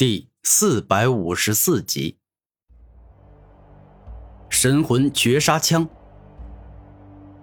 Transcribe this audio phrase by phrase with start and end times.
[0.00, 2.16] 第四百五十四集，
[4.48, 5.86] 神魂绝杀枪。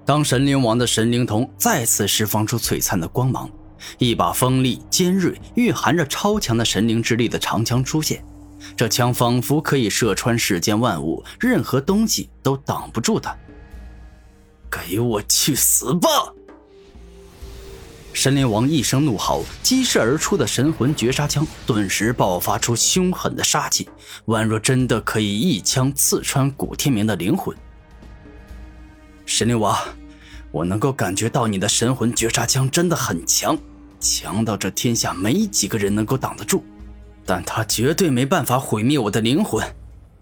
[0.03, 3.47] 当神灵王的神灵瞳再次释放出璀璨的光芒，
[3.99, 8.25] 一把锋利、尖锐、蕴含着超强的神灵之力的长枪出现。
[8.75, 13.37] 这枪仿佛可以射穿世间万物，任何东西都挡不住它。
[14.71, 16.09] 给我去死吧！
[18.17, 23.87] 神灵王一声怒吼，激射而出的神魂绝杀枪顿时爆发出凶狠的杀气，
[24.25, 27.55] 宛若真的可以一枪刺穿古天明的灵魂。
[29.27, 29.77] 神灵王，
[30.49, 33.55] 我能够感觉到你的神魂绝杀枪真的很强，
[33.99, 36.63] 强到这天下没几个人能够挡得住，
[37.23, 39.63] 但他绝对没办法毁灭我的灵魂，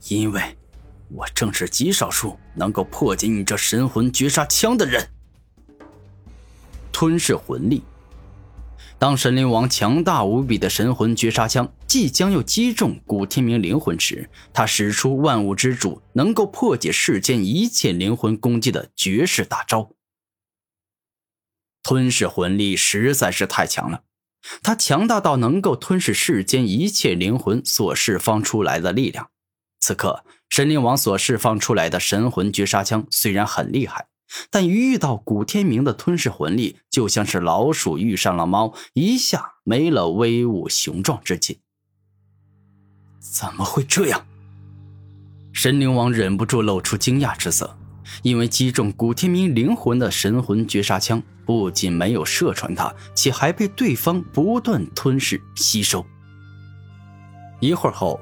[0.10, 0.42] 因为
[1.08, 5.08] 我正是极少数能够破解你这神魂绝杀枪的人。
[6.98, 7.84] 吞噬魂力。
[8.98, 19.92] 当神灵王强大无比的神魂绝杀枪即将要击中古天明灵魂时，他使出万物之主能够破解世间一切灵魂攻击的绝世大招——
[21.84, 24.04] 吞噬魂力，实在是太强了。
[24.64, 29.30] 它强大到能够吞噬世间一切灵魂所释放出来的力量。
[29.82, 34.08] 此刻，神灵王所释放出来的神魂绝杀枪虽然很厉害。
[34.50, 41.60] 但一遇到古天明的吞噬魂力，就像是老鼠遇上了猫，一下没了威武雄壮之气。
[43.20, 44.26] 怎么会这样？
[45.54, 47.78] 神灵王忍不住露出惊讶之色，
[48.24, 56.06] 因为击中古天明灵魂的神魂绝杀枪不仅没有射穿他，且还被对方不断吞噬吸收。
[57.62, 58.20] 一会儿后，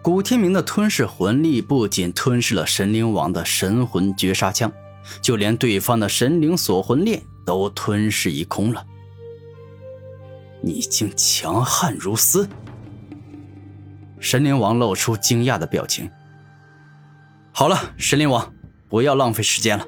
[0.00, 4.72] 古天明的吞噬魂力不仅吞噬了神灵王的神魂绝杀枪。
[5.20, 8.84] 就连对方的神灵锁魂链都吞噬一空了。
[10.62, 12.48] 你竟强悍如斯！
[14.18, 16.10] 神灵王露出惊讶的表情。
[17.52, 18.52] 好了，神灵王，
[18.88, 19.84] 不要浪费时间了，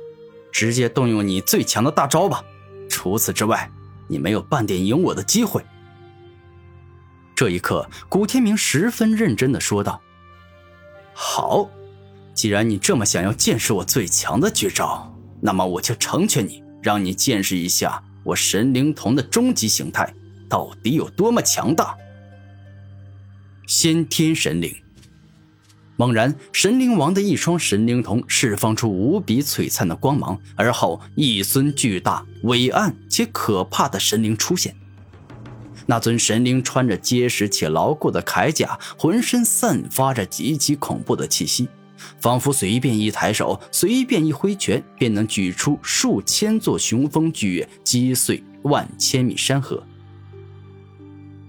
[0.52, 2.44] 直接动用你最强的大招吧。
[2.88, 3.70] 除此之外，
[4.06, 5.64] 你没有半点赢我的机会。
[7.34, 10.00] 这一刻，古天明十分认真的说道
[11.14, 11.70] ：“好。”
[12.38, 20.14] 既然你这么想要见识我最强的绝招，那么我就成全你，让你见识一下我神灵瞳的终极形态
[20.48, 21.96] 到底有多么强大。
[23.66, 24.72] 先天神灵。
[25.96, 34.76] 猛然，神灵王的一双神灵瞳释放出无比璀璨的光芒，而后一尊巨大、伟岸且可怕的神灵出现。
[35.86, 41.68] 那尊神灵穿着结实且牢固的铠甲，浑身散发着极其恐怖的气息。
[42.20, 49.86] 仿佛随便一抬手，随便一挥拳，便能举出数千座雄风巨岳，击碎万千米山河。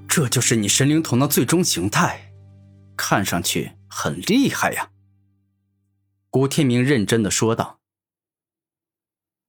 [0.07, 2.33] 这就是你神灵瞳的最终形态，
[2.97, 4.89] 看上去很厉害呀。
[6.29, 7.79] 古天明认真的说道：“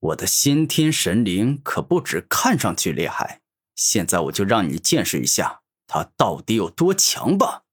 [0.01, 3.41] 我的先天神灵可不止看上去厉害，
[3.75, 7.65] 现在我就让你见识一下它到底有多强吧。”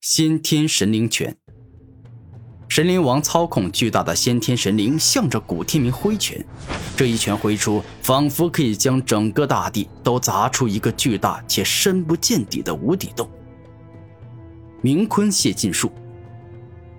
[0.00, 1.36] 先天神灵拳。
[2.68, 6.44] 神灵王操控巨大的先天神灵，向着古天明挥拳。
[6.96, 13.28] 这一拳挥出，仿佛可以将整个大地都砸出一个巨大且深不见底的无底洞。
[14.82, 15.90] 明坤泄劲术。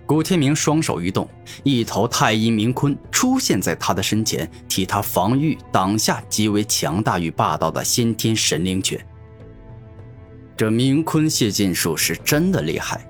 [0.07, 1.29] 古天明双手一动，
[1.63, 8.99] 一头太阴明坤出现在他的身前，替他防御挡下极为强大与霸道的先天神灵拳。
[10.57, 13.05] 这明坤泄劲术是真的厉害。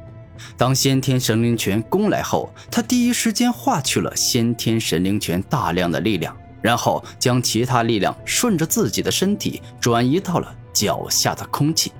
[0.58, 11.92] 当先天神灵拳攻来后，他第一时间化去了先天神灵拳大量的力量，然后将其他力量顺着自己的身体转移到了脚下的空气。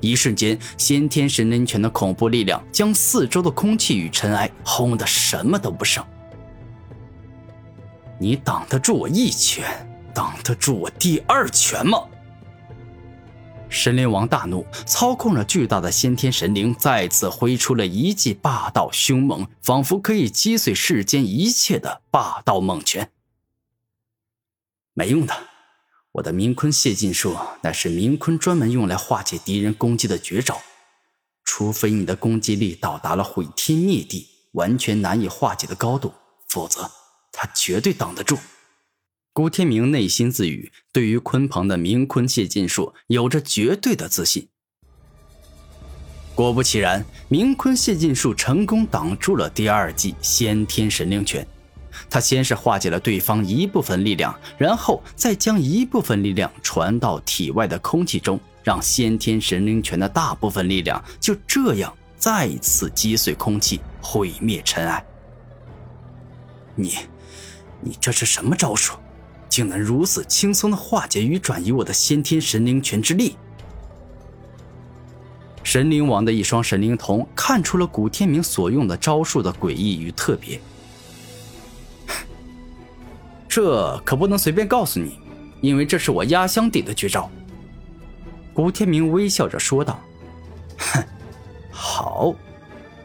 [0.00, 6.02] 一瞬间，先天神灵拳的恐怖力量将四周的空气与尘埃轰得什么都不剩。
[8.18, 9.64] 你挡得住我一拳，
[10.14, 11.98] 挡得住我第二拳吗？
[13.72, 23.10] 神灵王大怒，操控着巨大的先天神灵，再次挥出了一记霸道凶猛、仿佛可以击碎世间一切的霸道猛拳。
[24.92, 25.34] 没用的，
[26.12, 30.60] 我的冥坤泄劲术乃是冥坤专门用来化解敌人攻击的绝招，
[31.42, 36.12] 除非你的攻击力到达了毁天灭地、完全难以化解的高度，
[36.46, 36.90] 否则
[37.32, 38.36] 他绝对挡得住。
[39.34, 44.46] 古天明内心自语，对于鲲鹏的明坤泄劲术有着绝对的自信。
[46.34, 51.46] 果不其然，明坤泄劲术成功挡住了第二记先天神灵拳。
[52.10, 65.02] 他先是化解了对方一部分力量，然后再将一部分力量传到体外的空气中，让先天神灵拳的大部分力量就这样再次击碎空气，毁灭尘埃。
[66.74, 66.96] 你，
[67.80, 68.94] 你这是什么招数？
[69.52, 73.36] 竟能如此轻松的化解与转移我的先天神灵拳之力？
[75.62, 80.58] 神灵王的一双神灵瞳看出了古天明所用的招数的诡异与特别。
[83.46, 85.18] 这可不能随便告诉你，
[85.60, 87.30] 因为这是我压箱底的绝招。
[88.54, 90.00] 古天明微笑着说道
[90.80, 91.04] ：“哼，
[91.70, 92.34] 好，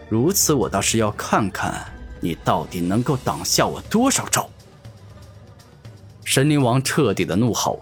[0.08, 1.86] 如此我倒是要看看
[2.22, 4.50] 你到底能够挡下我多少招。”
[6.28, 7.82] 神灵王彻底的怒吼：“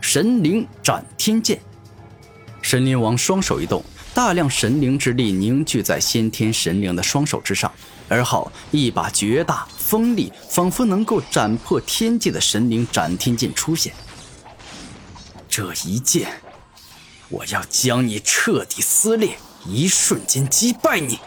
[0.00, 1.60] 神灵斩天剑！”
[2.62, 3.82] 神灵王双手一动，
[4.14, 7.70] 大量神灵之力凝聚在先天神灵的双手之上，
[8.08, 13.92] 而后一把绝大锋利，仿佛能够斩破天际的神灵斩天剑出现。
[15.48, 16.28] 这一剑。
[17.28, 21.18] 我要将你彻底撕裂，一瞬间击败你。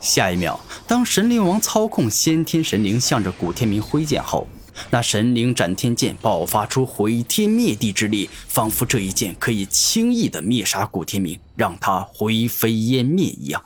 [0.00, 4.46] 下一秒，当神灵王操控先天神灵向着古天明挥剑后，
[4.88, 13.62] 那神灵斩天剑爆发出毁天灭地之力，仿佛这一剑可以轻易的灭杀古天明，让他灰飞烟灭一样。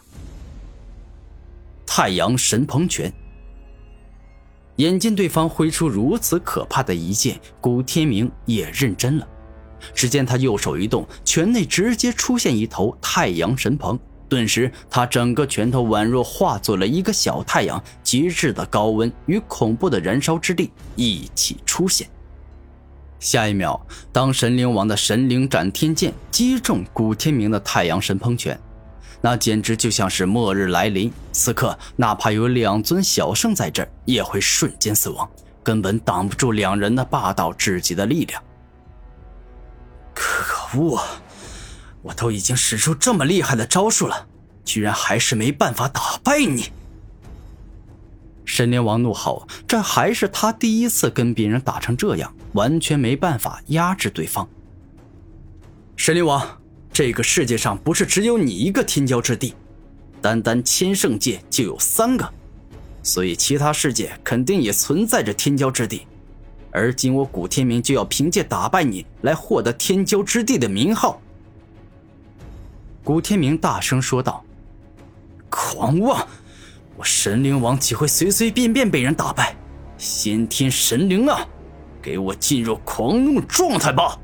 [1.86, 3.12] 太阳神鹏拳。
[4.76, 9.28] 眼见对方挥出如此可怕的一剑，古天明也认真了。
[9.94, 13.96] 只见他右手一动，拳内直接出现一头太阳神鹏。
[14.34, 22.08] 顿时，他整个拳头宛若化作了一个小太阳，极致的高温与恐怖的燃烧之力一起出现。
[23.20, 28.58] 下一秒，当神灵王的神灵斩天剑击中古天明的太阳神喷拳，
[29.20, 31.12] 那简直就像是末日来临。
[31.30, 35.30] 此刻，哪怕有两尊小圣在这，也会瞬间死亡，
[35.62, 38.42] 根本挡不住两人的霸道至极的力量。
[40.12, 41.00] 可恶！
[42.04, 44.26] 我都已经使出这么厉害的招数了，
[44.62, 46.66] 居然还是没办法打败你！
[48.44, 54.46] 神灵王怒吼，这还是他第一次跟别人打成这样，完全没办法压制对方。
[55.96, 56.46] 神灵王，
[56.92, 59.54] 这个世界上不是只有你一个天骄之地，
[60.20, 62.30] 单单千圣界就有三个，
[63.02, 66.06] 所以其他世界肯定也存在着天骄之地。
[66.70, 71.18] 而今我古天明就要凭借打败你来获得天骄之地的名号。”
[73.04, 74.42] 古天明大声说道。
[75.50, 76.26] “狂妄！
[76.96, 79.54] 我神灵王岂会随随便便被人打败？
[79.98, 81.46] 先天神灵啊，
[82.00, 84.18] 给我进入狂怒状态吧！”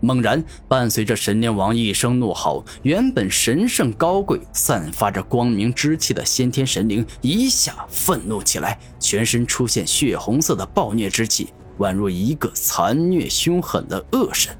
[0.00, 14.56] 猛然，伴随着神灵王一声怒吼，原本神圣高贵、散发着光明之气的先天神灵一下愤怒起来，全身出现血红色的暴虐之气，宛若一个残虐凶狠的恶神。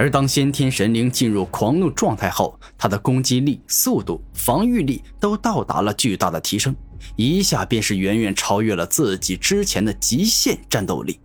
[0.00, 6.74] 而当先天神灵进入狂怒状态后，他的攻击力、速度、防御力都到达了巨大的提升，
[7.16, 11.20] 一下便是远远超越了自己之前的极限战斗力。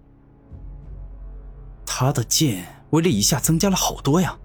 [1.85, 2.67] 他的剑。
[2.91, 4.37] 威力一下增加了好多呀！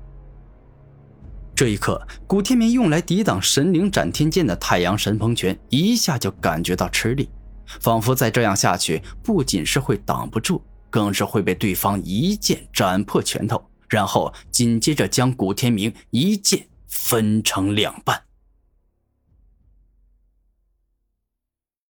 [1.55, 7.29] 这一刻，古天明用来抵挡神灵斩天剑的太阳神鹏拳一下就感觉到吃力，
[7.81, 18.30] 仿佛再这样下去，不仅是会挡不住，更是会被对方一剑斩破拳头，然后紧接着将古天明一剑分成两半。